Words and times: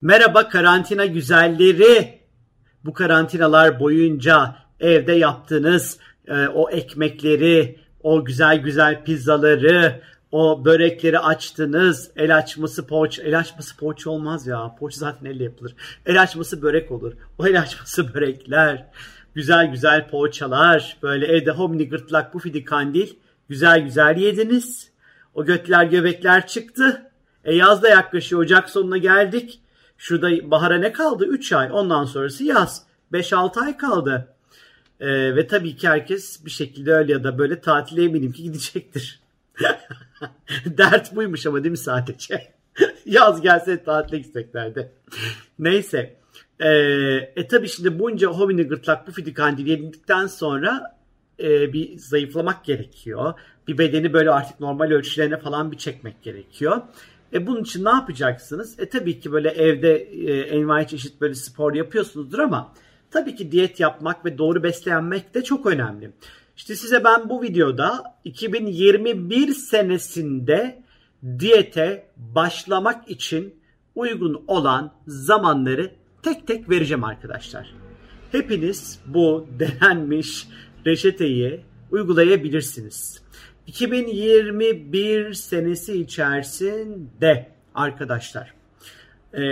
Merhaba 0.00 0.48
karantina 0.48 1.06
güzelleri. 1.06 2.18
Bu 2.84 2.92
karantinalar 2.92 3.80
boyunca 3.80 4.56
evde 4.80 5.12
yaptığınız 5.12 5.98
e, 6.28 6.48
o 6.48 6.70
ekmekleri, 6.70 7.78
o 8.02 8.24
güzel 8.24 8.58
güzel 8.58 9.04
pizzaları, 9.04 10.00
o 10.32 10.64
börekleri 10.64 11.18
açtınız. 11.18 12.10
El 12.16 12.36
açması 12.36 12.86
poğaça, 12.86 13.22
el 13.22 13.38
açması 13.38 13.76
poğaça 13.76 14.10
olmaz 14.10 14.46
ya. 14.46 14.76
Poğaça 14.78 14.98
zaten 14.98 15.26
elle 15.26 15.44
yapılır. 15.44 15.74
El 16.06 16.22
açması 16.22 16.62
börek 16.62 16.90
olur. 16.90 17.12
O 17.38 17.46
el 17.46 17.60
açması 17.60 18.14
börekler, 18.14 18.86
güzel 19.34 19.70
güzel 19.70 20.08
poğaçalar, 20.08 20.96
böyle 21.02 21.26
evde 21.26 21.50
homini 21.50 21.88
gırtlak 21.88 22.34
bu 22.34 22.38
fidi 22.38 22.64
kandil. 22.64 23.08
Güzel 23.48 23.80
güzel 23.80 24.16
yediniz. 24.16 24.90
O 25.34 25.44
götler 25.44 25.84
göbekler 25.84 26.46
çıktı. 26.46 27.10
E 27.44 27.54
yaz 27.54 27.82
da 27.82 27.88
yaklaşıyor. 27.88 28.42
Ocak 28.42 28.70
sonuna 28.70 28.98
geldik. 28.98 29.60
Şurada 29.98 30.50
bahara 30.50 30.78
ne 30.78 30.92
kaldı? 30.92 31.26
3 31.26 31.52
ay. 31.52 31.68
Ondan 31.72 32.04
sonrası 32.04 32.44
yaz. 32.44 32.82
5-6 33.12 33.60
ay 33.60 33.76
kaldı. 33.76 34.34
Ee, 35.00 35.36
ve 35.36 35.46
tabii 35.46 35.76
ki 35.76 35.88
herkes 35.88 36.44
bir 36.44 36.50
şekilde 36.50 36.92
öyle 36.92 37.12
ya 37.12 37.24
da 37.24 37.38
böyle 37.38 37.60
tatile 37.60 38.04
eminim 38.04 38.32
ki 38.32 38.42
gidecektir. 38.42 39.20
Dert 40.66 41.16
buymuş 41.16 41.46
ama 41.46 41.64
değil 41.64 41.70
mi 41.70 41.78
sadece? 41.78 42.52
Yaz 43.06 43.40
gelse 43.40 43.84
tatile 43.84 44.18
gideceklerdi. 44.18 44.92
Neyse. 45.58 46.16
Ee, 46.60 46.68
e 47.36 47.48
tabii 47.48 47.68
şimdi 47.68 47.98
bunca 47.98 48.28
homini 48.28 48.62
gırtlak 48.62 49.06
bu 49.06 49.12
fidi 49.12 49.34
kandili 49.34 49.70
yedikten 49.70 50.26
sonra 50.26 50.98
e, 51.40 51.72
bir 51.72 51.98
zayıflamak 51.98 52.64
gerekiyor. 52.64 53.34
Bir 53.68 53.78
bedeni 53.78 54.12
böyle 54.12 54.30
artık 54.30 54.60
normal 54.60 54.90
ölçülerine 54.90 55.36
falan 55.36 55.72
bir 55.72 55.76
çekmek 55.76 56.22
gerekiyor. 56.22 56.82
E 57.32 57.46
bunun 57.46 57.62
için 57.62 57.84
ne 57.84 57.90
yapacaksınız? 57.90 58.80
E 58.80 58.88
tabii 58.88 59.20
ki 59.20 59.32
böyle 59.32 59.48
evde 59.48 59.96
e, 59.96 60.40
envai 60.40 60.86
çeşit 60.86 61.20
böyle 61.20 61.34
spor 61.34 61.74
yapıyorsunuzdur 61.74 62.38
ama 62.38 62.72
tabii 63.10 63.34
ki 63.34 63.52
diyet 63.52 63.80
yapmak 63.80 64.24
ve 64.24 64.38
doğru 64.38 64.62
beslenmek 64.62 65.34
de 65.34 65.44
çok 65.44 65.66
önemli. 65.66 66.10
İşte 66.56 66.76
size 66.76 67.04
ben 67.04 67.28
bu 67.28 67.42
videoda 67.42 68.18
2021 68.24 69.54
senesinde 69.54 70.82
diyete 71.38 72.06
başlamak 72.16 73.10
için 73.10 73.54
uygun 73.94 74.44
olan 74.46 74.92
zamanları 75.06 75.90
tek 76.22 76.46
tek 76.46 76.70
vereceğim 76.70 77.04
arkadaşlar. 77.04 77.74
Hepiniz 78.32 79.00
bu 79.06 79.46
denenmiş 79.58 80.48
reçeteyi 80.86 81.60
uygulayabilirsiniz. 81.90 83.22
2021 83.68 85.34
senesi 85.34 86.00
içerisinde 86.00 87.48
arkadaşlar 87.74 88.54
ee, 89.32 89.42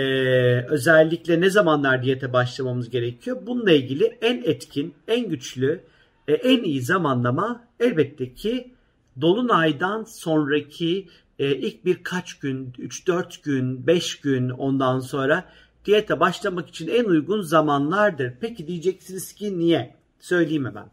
özellikle 0.69 1.41
ne 1.41 1.49
zamanlar 1.49 2.03
diyete 2.03 2.33
başlamamız 2.33 2.89
gerekiyor? 2.89 3.37
Bununla 3.41 3.71
ilgili 3.71 4.17
en 4.21 4.43
etkin, 4.43 4.93
en 5.07 5.29
güçlü, 5.29 5.81
e, 6.27 6.33
en 6.33 6.63
iyi 6.63 6.81
zamanlama 6.81 7.63
elbette 7.79 8.33
ki 8.33 8.73
Dolunay'dan 9.21 10.03
sonraki 10.03 11.07
e, 11.39 11.55
ilk 11.55 11.85
birkaç 11.85 12.39
gün, 12.39 12.71
3-4 12.79 13.43
gün, 13.43 13.87
5 13.87 14.19
gün 14.19 14.49
ondan 14.49 14.99
sonra 14.99 15.43
diyete 15.85 16.19
başlamak 16.19 16.69
için 16.69 16.87
en 16.87 17.03
uygun 17.03 17.41
zamanlardır. 17.41 18.33
Peki 18.41 18.67
diyeceksiniz 18.67 19.33
ki 19.33 19.59
niye? 19.59 19.95
Söyleyeyim 20.19 20.65
hemen. 20.65 20.85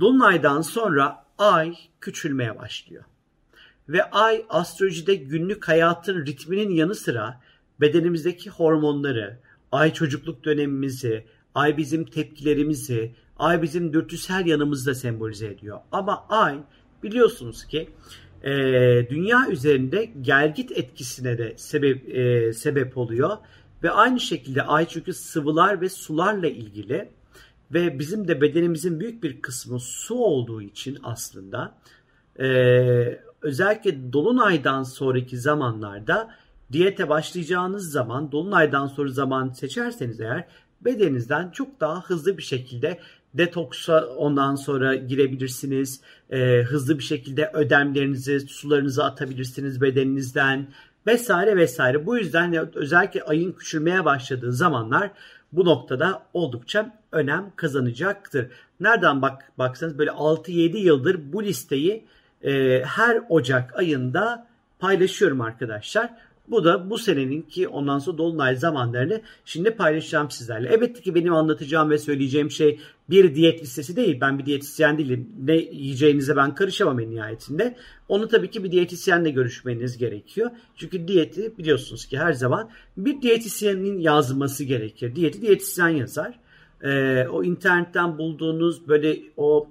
Dolunay'dan 0.00 0.62
sonra 0.62 1.29
ay 1.40 1.74
küçülmeye 2.00 2.58
başlıyor. 2.58 3.04
Ve 3.88 4.10
ay 4.10 4.44
astrolojide 4.48 5.14
günlük 5.14 5.68
hayatın 5.68 6.26
ritminin 6.26 6.70
yanı 6.70 6.94
sıra 6.94 7.40
bedenimizdeki 7.80 8.50
hormonları, 8.50 9.38
ay 9.72 9.92
çocukluk 9.92 10.44
dönemimizi, 10.44 11.24
ay 11.54 11.76
bizim 11.76 12.04
tepkilerimizi, 12.04 13.14
ay 13.38 13.62
bizim 13.62 13.92
dürtüsel 13.92 14.46
yanımızı 14.46 14.90
da 14.90 14.94
sembolize 14.94 15.46
ediyor. 15.46 15.80
Ama 15.92 16.26
ay 16.28 16.58
biliyorsunuz 17.02 17.64
ki 17.64 17.90
e, 18.42 18.50
dünya 19.10 19.48
üzerinde 19.50 20.04
gelgit 20.20 20.72
etkisine 20.72 21.38
de 21.38 21.54
sebep 21.56 22.16
e, 22.16 22.52
sebep 22.52 22.98
oluyor 22.98 23.36
ve 23.82 23.90
aynı 23.90 24.20
şekilde 24.20 24.62
ay 24.62 24.88
çünkü 24.88 25.12
sıvılar 25.12 25.80
ve 25.80 25.88
sularla 25.88 26.48
ilgili 26.48 27.08
ve 27.72 27.98
bizim 27.98 28.28
de 28.28 28.40
bedenimizin 28.40 29.00
büyük 29.00 29.22
bir 29.22 29.42
kısmı 29.42 29.80
su 29.80 30.14
olduğu 30.14 30.62
için 30.62 30.98
aslında 31.02 31.74
e, 32.40 32.48
özellikle 33.42 34.12
dolunaydan 34.12 34.82
sonraki 34.82 35.38
zamanlarda 35.38 36.30
diyete 36.72 37.08
başlayacağınız 37.08 37.90
zaman 37.90 38.32
dolunaydan 38.32 38.86
sonra 38.86 39.10
zaman 39.10 39.48
seçerseniz 39.48 40.20
eğer 40.20 40.46
bedeninizden 40.80 41.50
çok 41.50 41.80
daha 41.80 42.02
hızlı 42.02 42.38
bir 42.38 42.42
şekilde 42.42 42.98
detoksa 43.34 44.06
ondan 44.06 44.54
sonra 44.54 44.94
girebilirsiniz. 44.94 46.00
E, 46.30 46.62
hızlı 46.62 46.98
bir 46.98 47.04
şekilde 47.04 47.50
ödemlerinizi, 47.54 48.40
sularınızı 48.40 49.04
atabilirsiniz 49.04 49.80
bedeninizden 49.80 50.68
vesaire 51.10 51.56
vesaire. 51.56 52.06
Bu 52.06 52.18
yüzden 52.18 52.76
özellikle 52.76 53.22
ayın 53.22 53.52
küçülmeye 53.52 54.04
başladığı 54.04 54.52
zamanlar 54.52 55.10
bu 55.52 55.64
noktada 55.64 56.22
oldukça 56.32 56.96
önem 57.12 57.52
kazanacaktır. 57.56 58.46
Nereden 58.80 59.22
bak 59.22 59.52
baksanız 59.58 59.98
böyle 59.98 60.10
6-7 60.10 60.76
yıldır 60.76 61.32
bu 61.32 61.44
listeyi 61.44 62.04
e, 62.44 62.82
her 62.84 63.22
Ocak 63.28 63.78
ayında 63.78 64.46
paylaşıyorum 64.78 65.40
arkadaşlar. 65.40 66.10
Bu 66.50 66.64
da 66.64 66.90
bu 66.90 66.98
senenin 66.98 67.42
ki 67.42 67.68
ondan 67.68 67.98
sonra 67.98 68.18
dolunay 68.18 68.56
zamanlarını 68.56 69.20
şimdi 69.44 69.70
paylaşacağım 69.70 70.30
sizlerle. 70.30 70.68
Evet 70.72 71.02
ki 71.02 71.14
benim 71.14 71.34
anlatacağım 71.34 71.90
ve 71.90 71.98
söyleyeceğim 71.98 72.50
şey 72.50 72.80
bir 73.10 73.34
diyet 73.34 73.62
listesi 73.62 73.96
değil. 73.96 74.18
Ben 74.20 74.38
bir 74.38 74.46
diyetisyen 74.46 74.98
değilim. 74.98 75.28
Ne 75.44 75.56
yiyeceğinize 75.56 76.36
ben 76.36 76.54
karışamam 76.54 77.00
en 77.00 77.10
nihayetinde. 77.10 77.76
Onu 78.08 78.28
tabii 78.28 78.50
ki 78.50 78.64
bir 78.64 78.72
diyetisyenle 78.72 79.30
görüşmeniz 79.30 79.98
gerekiyor. 79.98 80.50
Çünkü 80.76 81.08
diyeti 81.08 81.58
biliyorsunuz 81.58 82.06
ki 82.06 82.18
her 82.18 82.32
zaman 82.32 82.70
bir 82.96 83.22
diyetisyenin 83.22 83.98
yazması 83.98 84.64
gerekir. 84.64 85.16
Diyeti 85.16 85.42
diyetisyen 85.42 85.88
yazar. 85.88 86.38
Ee, 86.84 87.26
o 87.32 87.44
internetten 87.44 88.18
bulduğunuz 88.18 88.88
böyle 88.88 89.16
o 89.36 89.68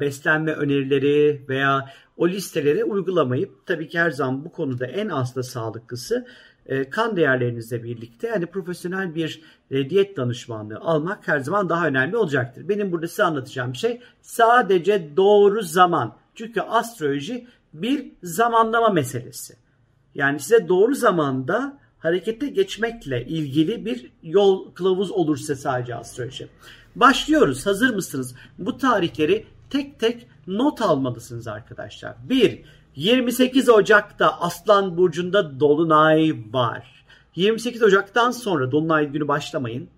beslenme 0.00 0.52
önerileri 0.52 1.44
veya 1.48 1.88
o 2.16 2.28
listeleri 2.28 2.84
uygulamayıp 2.84 3.66
tabii 3.66 3.88
ki 3.88 3.98
her 3.98 4.10
zaman 4.10 4.44
bu 4.44 4.52
konuda 4.52 4.86
en 4.86 5.08
az 5.08 5.36
da 5.36 5.42
sağlıklısı 5.42 6.26
e, 6.66 6.90
kan 6.90 7.16
değerlerinizle 7.16 7.84
birlikte 7.84 8.28
yani 8.28 8.46
profesyonel 8.46 9.14
bir 9.14 9.42
e, 9.70 9.90
diyet 9.90 10.16
danışmanlığı 10.16 10.78
almak 10.78 11.28
her 11.28 11.38
zaman 11.38 11.68
daha 11.68 11.86
önemli 11.86 12.16
olacaktır. 12.16 12.68
Benim 12.68 12.92
burada 12.92 13.08
size 13.08 13.24
anlatacağım 13.24 13.74
şey 13.74 14.00
sadece 14.20 15.16
doğru 15.16 15.62
zaman. 15.62 16.16
Çünkü 16.34 16.60
astroloji 16.60 17.46
bir 17.72 18.12
zamanlama 18.22 18.88
meselesi. 18.88 19.56
Yani 20.14 20.40
size 20.40 20.68
doğru 20.68 20.94
zamanda 20.94 21.78
harekete 21.98 22.46
geçmekle 22.46 23.26
ilgili 23.26 23.84
bir 23.84 24.12
yol 24.22 24.74
kılavuz 24.74 25.10
olursa 25.10 25.56
sadece 25.56 25.94
astroloji. 25.94 26.48
Başlıyoruz. 26.96 27.66
Hazır 27.66 27.94
mısınız? 27.94 28.34
Bu 28.58 28.78
tarihleri 28.78 29.46
tek 29.72 30.00
tek 30.00 30.26
not 30.46 30.82
almalısınız 30.82 31.48
arkadaşlar. 31.48 32.14
1. 32.28 32.62
28 32.96 33.68
Ocak'ta 33.68 34.40
Aslan 34.40 34.96
Burcu'nda 34.96 35.60
Dolunay 35.60 36.34
var. 36.52 37.04
28 37.36 37.82
Ocak'tan 37.82 38.30
sonra 38.30 38.72
Dolunay 38.72 39.08
günü 39.12 39.28
başlamayın. 39.28 39.88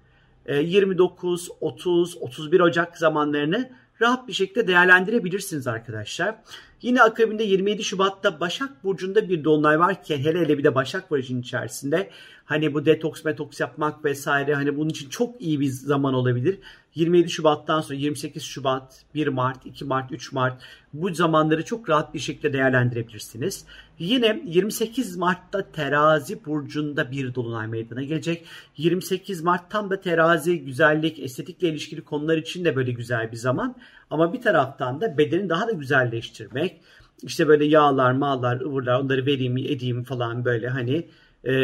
29, 0.48 1.48
30, 1.60 2.16
31 2.20 2.60
Ocak 2.60 2.98
zamanlarını 2.98 3.70
rahat 4.00 4.28
bir 4.28 4.32
şekilde 4.32 4.66
değerlendirebilirsiniz 4.66 5.66
arkadaşlar. 5.66 6.34
Yine 6.82 7.02
akabinde 7.02 7.44
27 7.44 7.84
Şubat'ta 7.84 8.40
Başak 8.40 8.84
Burcu'nda 8.84 9.28
bir 9.28 9.44
dolunay 9.44 9.78
varken 9.78 10.18
hele 10.18 10.40
hele 10.40 10.58
bir 10.58 10.64
de 10.64 10.74
Başak 10.74 11.10
Burcu'nun 11.10 11.40
içerisinde 11.40 12.10
hani 12.44 12.74
bu 12.74 12.86
detoks 12.86 13.24
metoks 13.24 13.60
yapmak 13.60 14.04
vesaire 14.04 14.54
hani 14.54 14.76
bunun 14.76 14.88
için 14.88 15.08
çok 15.08 15.40
iyi 15.40 15.60
bir 15.60 15.66
zaman 15.66 16.14
olabilir. 16.14 16.58
27 16.94 17.30
Şubat'tan 17.30 17.80
sonra 17.80 17.98
28 17.98 18.42
Şubat, 18.42 19.04
1 19.14 19.28
Mart, 19.28 19.66
2 19.66 19.84
Mart, 19.84 20.12
3 20.12 20.32
Mart 20.32 20.62
bu 20.92 21.14
zamanları 21.14 21.64
çok 21.64 21.88
rahat 21.88 22.14
bir 22.14 22.18
şekilde 22.18 22.52
değerlendirebilirsiniz. 22.52 23.64
Yine 23.98 24.42
28 24.46 25.16
Mart'ta 25.16 25.72
Terazi 25.72 26.44
burcunda 26.44 27.10
bir 27.10 27.34
dolunay 27.34 27.66
meydana 27.66 28.02
gelecek. 28.02 28.46
28 28.76 29.40
Mart 29.40 29.70
tam 29.70 29.90
da 29.90 30.00
terazi, 30.00 30.64
güzellik, 30.64 31.18
estetikle 31.18 31.68
ilişkili 31.68 32.04
konular 32.04 32.36
için 32.36 32.64
de 32.64 32.76
böyle 32.76 32.92
güzel 32.92 33.32
bir 33.32 33.36
zaman. 33.36 33.76
Ama 34.10 34.32
bir 34.32 34.40
taraftan 34.40 35.00
da 35.00 35.18
bedeni 35.18 35.48
daha 35.48 35.68
da 35.68 35.72
güzelleştirmek, 35.72 36.80
işte 37.22 37.48
böyle 37.48 37.64
yağlar, 37.64 38.12
mağlar, 38.12 38.60
ıvırlar 38.60 39.00
onları 39.00 39.26
vereyim, 39.26 39.56
edeyim 39.56 40.04
falan 40.04 40.44
böyle 40.44 40.68
hani 40.68 41.06
e, 41.44 41.54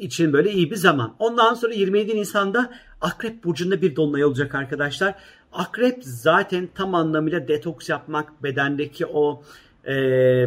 için 0.00 0.32
böyle 0.32 0.52
iyi 0.52 0.70
bir 0.70 0.76
zaman. 0.76 1.14
Ondan 1.18 1.54
sonra 1.54 1.74
27 1.74 2.16
Nisan'da 2.16 2.70
Akrep 3.00 3.44
Burcu'nda 3.44 3.82
bir 3.82 3.96
dolunay 3.96 4.24
olacak 4.24 4.54
arkadaşlar. 4.54 5.14
Akrep 5.52 5.98
zaten 6.04 6.68
tam 6.74 6.94
anlamıyla 6.94 7.48
detoks 7.48 7.88
yapmak, 7.88 8.42
bedendeki 8.42 9.06
o 9.06 9.42
e, 9.86 9.94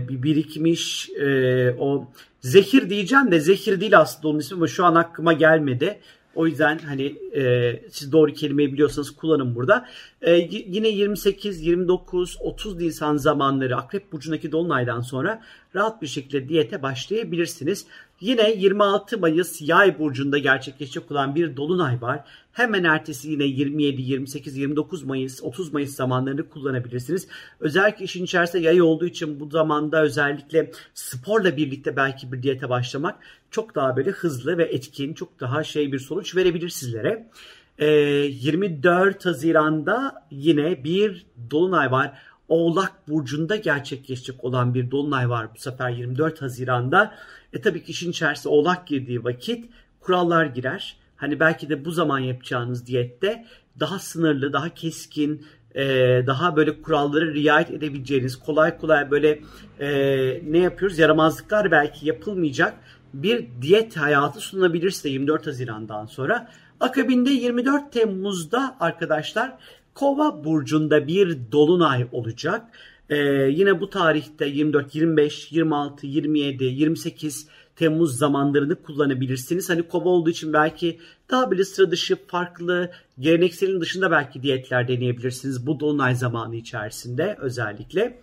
bir 0.08 0.24
birikmiş 0.24 1.10
e, 1.10 1.72
o 1.80 2.08
Zehir 2.42 2.90
diyeceğim 2.90 3.32
de 3.32 3.40
zehir 3.40 3.82
değil 3.82 4.00
aslında 4.00 4.28
onun 4.28 4.40
ismi 4.40 4.56
ama 4.56 4.68
şu 4.68 4.86
an 4.86 4.96
aklıma 4.96 5.34
gelmedi. 5.34 6.00
O 6.36 6.48
yüzden 6.48 6.78
hani 6.78 7.16
e, 7.36 7.74
siz 7.90 8.12
doğru 8.12 8.34
kelimeyi 8.34 8.74
biliyorsanız 8.74 9.12
kullanın 9.16 9.56
burada. 9.56 9.88
E, 10.22 10.32
yine 10.52 10.88
28, 10.88 11.62
29, 11.62 12.38
30 12.40 12.78
Nisan 12.78 13.18
zamanları 13.18 13.78
Akrep 13.78 14.12
Burcu'ndaki 14.12 14.52
Dolunay'dan 14.52 15.02
sonra 15.02 15.42
rahat 15.76 16.02
bir 16.02 16.08
şekilde 16.08 16.50
diyete 16.50 16.82
başlayabilirsiniz. 16.82 17.86
Yine 18.22 18.52
26 18.52 19.18
Mayıs 19.18 19.62
Yay 19.62 20.00
burcunda 20.00 20.38
gerçekleşecek 20.38 21.12
olan 21.12 21.36
bir 21.36 21.58
dolunay 21.58 22.02
var. 22.02 22.24
Hemen 22.52 22.84
ertesi 22.84 23.32
yine 23.32 23.44
27, 23.44 24.02
28, 24.02 24.58
29 24.58 25.04
Mayıs, 25.04 25.44
30 25.44 25.74
Mayıs 25.74 25.96
zamanlarını 25.96 26.50
kullanabilirsiniz. 26.50 27.28
Özellikle 27.60 28.06
işin 28.06 28.24
içerisinde 28.24 28.64
yay 28.64 28.82
olduğu 28.82 29.06
için 29.06 29.40
bu 29.40 29.50
zamanda 29.50 30.02
özellikle 30.02 30.72
sporla 30.94 31.58
birlikte 31.58 31.96
belki 31.96 32.32
bir 32.32 32.44
diyete 32.44 32.70
başlamak 32.70 33.20
çok 33.52 33.76
daha 33.76 33.98
böyle 33.98 34.10
hızlı 34.10 34.58
ve 34.58 34.64
etkin, 34.64 35.14
çok 35.14 35.40
daha 35.40 35.64
şey 35.64 35.92
bir 35.92 36.00
sonuç 36.00 36.36
verebilir 36.36 36.70
sizlere. 36.70 37.30
24 37.80 39.26
Haziran'da 39.26 40.26
yine 40.32 40.84
bir 40.84 41.26
dolunay 41.52 41.92
var. 41.92 42.14
Oğlak 42.50 43.08
Burcu'nda 43.08 43.56
gerçekleşecek 43.56 44.44
olan 44.44 44.74
bir 44.74 44.92
dolunay 44.92 45.30
var 45.30 45.48
bu 45.56 45.60
sefer 45.60 45.90
24 45.90 46.42
Haziran'da. 46.42 47.16
E 47.54 47.62
tabii 47.62 47.84
ki 47.84 47.92
işin 47.92 48.12
içerisinde 48.12 48.54
Oğlak 48.54 48.88
girdiği 48.88 49.24
vakit 49.24 49.70
kurallar 50.00 50.46
girer. 50.46 50.96
Hani 51.22 51.40
belki 51.40 51.70
de 51.70 51.86
bu 51.86 51.92
zaman 51.92 52.20
yapacağınız 52.20 52.88
diyette 52.88 53.46
daha 53.80 54.00
sınırlı, 54.00 54.54
daha 54.54 54.70
keskin, 54.70 55.46
e, 55.76 55.84
daha 56.28 56.56
böyle 56.56 56.82
kuralları 56.82 57.34
riayet 57.34 57.72
edebileceğiniz, 57.72 58.36
kolay 58.36 58.78
kolay 58.78 59.12
böyle 59.12 59.40
e, 59.80 59.90
ne 60.52 60.58
yapıyoruz? 60.58 61.00
Yaramazlıklar 61.00 61.72
belki 61.72 62.08
yapılmayacak 62.08 62.74
bir 63.14 63.48
diyet 63.62 63.98
hayatı 63.98 64.40
sunabilir 64.40 64.92
size 64.92 65.10
24 65.10 65.48
Haziran'dan 65.48 66.06
sonra. 66.06 66.52
Akabinde 66.80 67.30
24 67.30 67.92
Temmuz'da 67.92 68.78
arkadaşlar 68.80 69.58
Kova 69.94 70.44
burcunda 70.44 71.08
bir 71.08 71.38
dolunay 71.52 72.08
olacak. 72.12 72.62
Ee, 73.10 73.18
yine 73.50 73.82
bu 73.82 73.90
tarihte 73.90 74.46
24, 74.46 74.96
25, 74.96 75.52
26, 75.52 76.08
27, 76.08 76.64
28 76.64 77.48
Temmuz 77.76 78.18
zamanlarını 78.18 78.76
kullanabilirsiniz. 78.76 79.70
Hani 79.70 79.84
kova 79.84 80.10
olduğu 80.10 80.30
için 80.30 80.54
belki 80.54 81.00
daha 81.32 81.52
böyle 81.52 81.66
sıra 81.66 81.92
dışı 81.92 82.16
farklı 82.28 82.92
gelenekselin 83.20 83.82
dışında 83.82 84.12
belki 84.12 84.44
diyetler 84.44 84.88
deneyebilirsiniz 84.88 85.68
bu 85.68 85.80
dolunay 85.80 86.16
zamanı 86.16 86.56
içerisinde 86.56 87.38
özellikle. 87.40 88.22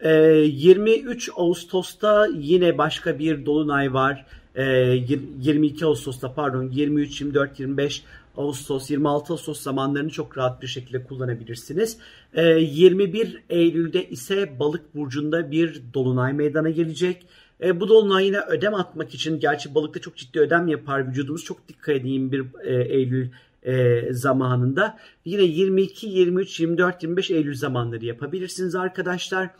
Ee, 0.00 0.10
23 0.10 1.30
Ağustos'ta 1.36 2.28
yine 2.34 2.78
başka 2.78 3.18
bir 3.18 3.46
dolunay 3.46 3.94
var. 3.94 4.26
Ee, 4.54 4.64
22 4.64 5.86
Ağustos'ta 5.86 6.34
pardon 6.34 6.70
23, 6.70 7.20
24, 7.20 7.60
25 7.60 8.02
Ağustos, 8.36 8.90
26 8.90 9.32
Ağustos 9.32 9.60
zamanlarını 9.60 10.10
çok 10.10 10.38
rahat 10.38 10.62
bir 10.62 10.66
şekilde 10.66 11.04
kullanabilirsiniz. 11.04 11.98
21 12.36 13.42
ee, 13.48 13.56
Eylül'de 13.56 14.08
ise 14.08 14.58
Balık 14.58 14.94
burcunda 14.94 15.50
bir 15.50 15.82
dolunay 15.94 16.32
meydana 16.32 16.70
gelecek. 16.70 17.26
E, 17.62 17.80
bu 17.80 17.88
dolunay 17.88 18.26
yine 18.26 18.40
ödem 18.40 18.74
atmak 18.74 19.14
için 19.14 19.40
gerçi 19.40 19.74
balıkta 19.74 20.00
çok 20.00 20.16
ciddi 20.16 20.40
ödem 20.40 20.68
yapar 20.68 21.08
vücudumuz. 21.08 21.44
Çok 21.44 21.68
dikkat 21.68 21.96
edeyim 21.96 22.32
bir 22.32 22.44
e, 22.64 22.84
Eylül 22.84 23.28
e, 23.62 24.02
zamanında. 24.12 24.98
Yine 25.24 25.42
22, 25.42 26.06
23, 26.06 26.60
24, 26.60 27.02
25 27.02 27.30
Eylül 27.30 27.54
zamanları 27.54 28.04
yapabilirsiniz 28.04 28.74
arkadaşlar. 28.74 29.50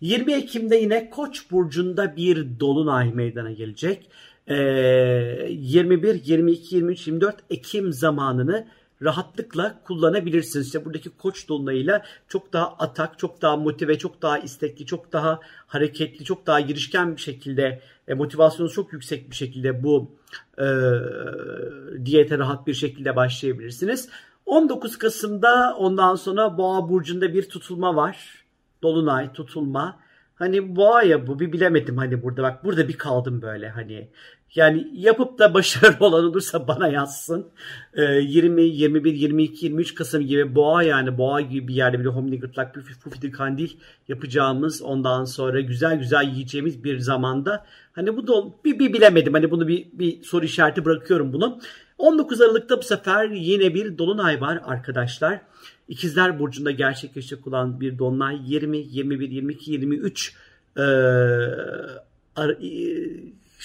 20 0.00 0.32
Ekim'de 0.32 0.76
yine 0.76 1.10
Koç 1.10 1.50
burcunda 1.50 2.16
bir 2.16 2.60
dolunay 2.60 3.12
meydana 3.12 3.52
gelecek. 3.52 4.10
21, 4.48 6.24
22, 6.24 6.74
23, 6.74 7.06
24 7.06 7.36
Ekim 7.50 7.92
zamanını 7.92 8.66
rahatlıkla 9.02 9.80
kullanabilirsiniz. 9.84 10.66
İşte 10.66 10.84
buradaki 10.84 11.10
koç 11.10 11.48
dolunayıyla 11.48 12.02
çok 12.28 12.52
daha 12.52 12.66
atak, 12.78 13.18
çok 13.18 13.42
daha 13.42 13.56
motive, 13.56 13.98
çok 13.98 14.22
daha 14.22 14.38
istekli, 14.38 14.86
çok 14.86 15.12
daha 15.12 15.40
hareketli, 15.66 16.24
çok 16.24 16.46
daha 16.46 16.60
girişken 16.60 17.16
bir 17.16 17.20
şekilde 17.20 17.80
e, 18.08 18.14
motivasyonu 18.14 18.70
çok 18.70 18.92
yüksek 18.92 19.30
bir 19.30 19.36
şekilde 19.36 19.82
bu 19.82 20.10
e, 20.58 20.66
diyete 22.04 22.38
rahat 22.38 22.66
bir 22.66 22.74
şekilde 22.74 23.16
başlayabilirsiniz. 23.16 24.08
19 24.46 24.98
Kasım'da 24.98 25.76
ondan 25.78 26.14
sonra 26.14 26.58
Boğa 26.58 26.88
burcunda 26.88 27.34
bir 27.34 27.48
tutulma 27.48 27.96
var. 27.96 28.44
Dolunay 28.82 29.32
tutulma. 29.32 29.98
Hani 30.34 30.76
boğa 30.76 31.02
ya 31.02 31.26
bu 31.26 31.40
bir 31.40 31.52
bilemedim 31.52 31.96
hani 31.96 32.22
burada 32.22 32.42
bak 32.42 32.64
burada 32.64 32.88
bir 32.88 32.98
kaldım 32.98 33.42
böyle 33.42 33.68
hani. 33.68 34.08
Yani 34.54 34.88
yapıp 34.94 35.38
da 35.38 35.54
başarılı 35.54 36.06
olan 36.06 36.24
olursa 36.24 36.68
bana 36.68 36.88
yazsın. 36.88 37.46
Ee, 37.94 38.02
20, 38.02 38.62
21, 38.62 39.14
22, 39.14 39.66
23 39.66 39.94
Kasım 39.94 40.26
gibi 40.26 40.54
boğa 40.54 40.82
yani 40.82 41.18
boğa 41.18 41.40
gibi 41.40 41.68
bir 41.68 41.74
yerde 41.74 42.00
bir 42.00 42.06
homini 42.06 42.40
gırtlak 42.40 42.74
pufidi 43.04 43.30
kandil 43.30 43.70
yapacağımız 44.08 44.82
ondan 44.82 45.24
sonra 45.24 45.60
güzel 45.60 45.98
güzel 45.98 46.28
yiyeceğimiz 46.28 46.84
bir 46.84 46.98
zamanda 46.98 47.66
hani 47.92 48.16
bu 48.16 48.26
da 48.26 48.32
bir, 48.64 48.78
bir 48.78 48.92
bilemedim 48.92 49.32
hani 49.32 49.50
bunu 49.50 49.68
bir, 49.68 49.86
bir 49.92 50.22
soru 50.22 50.44
işareti 50.44 50.84
bırakıyorum 50.84 51.32
bunu. 51.32 51.60
19 51.98 52.40
Aralık'ta 52.40 52.78
bu 52.78 52.82
sefer 52.82 53.30
yine 53.30 53.74
bir 53.74 53.98
dolunay 53.98 54.40
var 54.40 54.60
arkadaşlar. 54.64 55.40
İkizler 55.88 56.38
Burcu'nda 56.38 56.70
gerçekleşecek 56.70 57.46
olan 57.46 57.80
bir 57.80 57.98
dolunay 57.98 58.38
20, 58.52 58.78
21, 58.78 59.30
22, 59.30 59.72
23 59.72 60.34
e, 60.76 60.82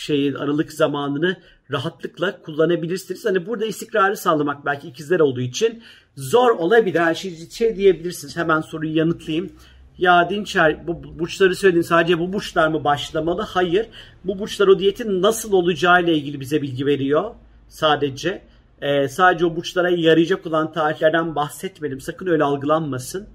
ar, 0.01 0.05
şeyin 0.05 0.33
aralık 0.33 0.73
zamanını 0.73 1.37
rahatlıkla 1.71 2.41
kullanabilirsiniz. 2.41 3.25
Hani 3.25 3.45
burada 3.45 3.65
istikrarı 3.65 4.17
sağlamak 4.17 4.65
belki 4.65 4.87
ikizler 4.87 5.19
olduğu 5.19 5.41
için 5.41 5.83
zor 6.15 6.49
olabilir. 6.49 6.99
Her 6.99 7.15
şey, 7.15 7.49
şey 7.49 7.75
diyebilirsiniz. 7.75 8.37
Hemen 8.37 8.61
soruyu 8.61 8.97
yanıtlayayım. 8.97 9.51
Ya 9.97 10.29
Dinçer 10.29 10.87
bu 10.87 11.19
burçları 11.19 11.55
söyledin 11.55 11.81
sadece 11.81 12.19
bu 12.19 12.33
burçlar 12.33 12.67
mı 12.67 12.83
başlamalı? 12.83 13.41
Hayır. 13.41 13.87
Bu 14.23 14.39
burçlar 14.39 14.67
o 14.67 14.79
diyetin 14.79 15.21
nasıl 15.21 15.53
olacağı 15.53 16.03
ile 16.03 16.13
ilgili 16.13 16.39
bize 16.39 16.61
bilgi 16.61 16.85
veriyor 16.85 17.31
sadece. 17.67 18.41
Ee, 18.81 19.07
sadece 19.07 19.45
o 19.45 19.55
burçlara 19.55 19.89
yarayacak 19.89 20.47
olan 20.47 20.71
tarihlerden 20.71 21.35
bahsetmedim. 21.35 22.01
Sakın 22.01 22.27
öyle 22.27 22.43
algılanmasın. 22.43 23.27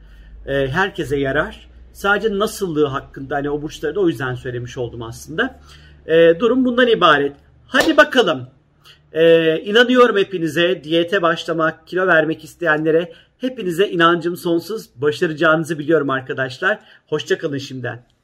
Ee, 0.46 0.68
herkese 0.68 1.16
yarar. 1.16 1.68
Sadece 1.92 2.38
nasıllığı 2.38 2.86
hakkında 2.86 3.36
hani 3.36 3.50
o 3.50 3.62
burçları 3.62 3.94
da 3.94 4.00
o 4.00 4.08
yüzden 4.08 4.34
söylemiş 4.34 4.78
oldum 4.78 5.02
aslında. 5.02 5.60
Ee, 6.06 6.40
durum 6.40 6.64
bundan 6.64 6.88
ibaret. 6.88 7.32
Hadi 7.66 7.96
bakalım. 7.96 8.46
Ee, 9.12 9.60
inanıyorum 9.60 10.16
hepinize. 10.16 10.84
Diyete 10.84 11.22
başlamak, 11.22 11.86
kilo 11.86 12.06
vermek 12.06 12.44
isteyenlere 12.44 13.12
hepinize 13.38 13.88
inancım 13.88 14.36
sonsuz. 14.36 14.90
Başaracağınızı 14.96 15.78
biliyorum 15.78 16.10
arkadaşlar. 16.10 16.78
Hoşçakalın 17.06 17.58
şimdiden. 17.58 18.15